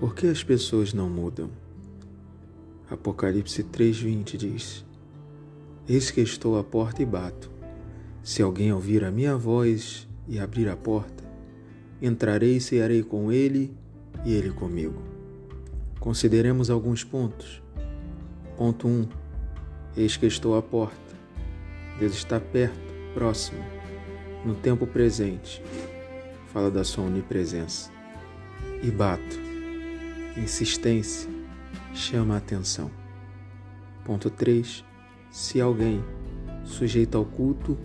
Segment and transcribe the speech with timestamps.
[0.00, 1.50] Por que as pessoas não mudam?
[2.90, 4.82] Apocalipse 3:20 diz:
[5.86, 7.50] Eis que estou à porta e bato.
[8.22, 11.22] Se alguém ouvir a minha voz e abrir a porta,
[12.00, 13.76] entrarei e cearei com ele
[14.24, 15.02] e ele comigo.
[15.98, 17.62] Consideremos alguns pontos.
[18.56, 18.90] Ponto 1.
[18.90, 19.08] Um,
[19.98, 21.14] eis que estou à porta.
[21.98, 23.62] Deus está perto, próximo,
[24.46, 25.62] no tempo presente.
[26.54, 27.90] Fala da sua onipresença.
[28.82, 29.49] E bato
[30.36, 31.30] insistência
[31.94, 32.90] chama a atenção.
[34.04, 34.84] Ponto 3.
[35.30, 36.02] Se alguém
[36.64, 37.76] sujeito ao culto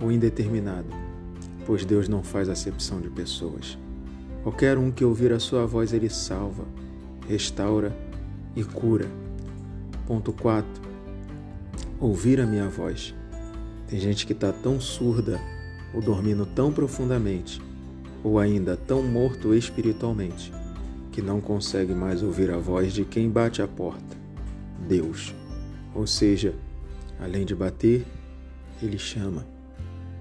[0.00, 0.88] ou indeterminado,
[1.66, 3.78] pois Deus não faz acepção de pessoas.
[4.42, 6.64] Qualquer um que ouvir a sua voz, ele salva,
[7.28, 7.94] restaura
[8.56, 9.06] e cura.
[10.06, 10.68] Ponto 4.
[12.00, 13.14] Ouvir a minha voz.
[13.86, 15.38] Tem gente que está tão surda
[15.92, 17.60] ou dormindo tão profundamente,
[18.22, 20.52] ou ainda tão morto espiritualmente,
[21.10, 24.16] que não consegue mais ouvir a voz de quem bate a porta,
[24.88, 25.34] Deus.
[25.94, 26.54] Ou seja,
[27.18, 28.06] além de bater,
[28.82, 29.46] ele chama.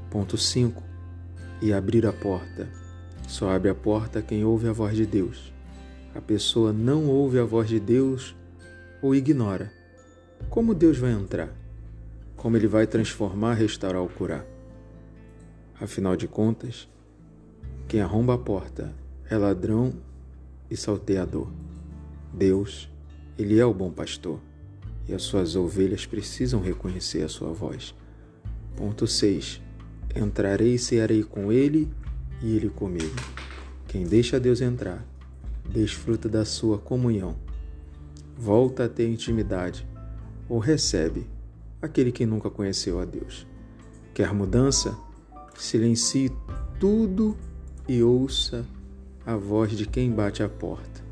[0.10, 0.82] Ponto 5.
[1.62, 2.68] E abrir a porta.
[3.28, 5.54] Só abre a porta quem ouve a voz de Deus.
[6.16, 8.36] A pessoa não ouve a voz de Deus
[9.02, 9.72] ou ignora.
[10.50, 11.54] Como Deus vai entrar?
[12.36, 14.46] Como ele vai transformar, restaurar ou curar?
[15.80, 16.90] Afinal de contas,
[17.88, 18.94] quem arromba a porta
[19.30, 19.94] é ladrão
[20.70, 21.48] e salteador.
[22.34, 22.90] Deus,
[23.38, 24.40] Ele é o bom pastor
[25.08, 27.96] e as suas ovelhas precisam reconhecer a sua voz.
[28.76, 29.62] Ponto 6.
[30.16, 31.90] Entrarei e cearei com Ele
[32.42, 33.16] e Ele comigo.
[33.88, 35.04] Quem deixa Deus entrar,
[35.68, 37.36] desfruta da sua comunhão.
[38.38, 39.88] Volta a ter intimidade
[40.48, 41.28] ou recebe
[41.82, 43.48] aquele que nunca conheceu a Deus.
[44.14, 44.98] Quer mudança?
[45.58, 46.32] Silencie
[46.80, 47.36] tudo
[47.88, 48.66] e ouça
[49.26, 51.04] a voz de quem bate a porta.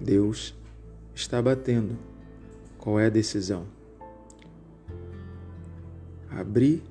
[0.00, 0.54] Deus
[1.14, 1.96] está batendo.
[2.78, 3.66] Qual é a decisão?
[6.30, 6.82] Abrir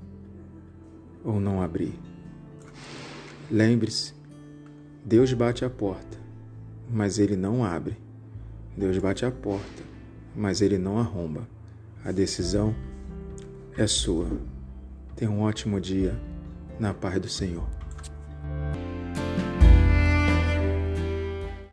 [1.23, 1.93] ou não abrir?
[3.51, 4.13] Lembre-se,
[5.05, 6.17] Deus bate a porta,
[6.89, 7.97] mas ele não abre.
[8.75, 9.83] Deus bate a porta,
[10.35, 11.47] mas ele não arromba.
[12.03, 12.73] A decisão
[13.77, 14.27] é sua.
[15.15, 16.19] Tenha um ótimo dia
[16.79, 17.82] na paz do Senhor.